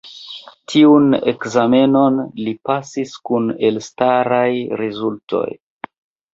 [0.71, 4.51] Tiun ekzamenon li pasis kun elstaraj
[4.85, 5.47] rezultoj.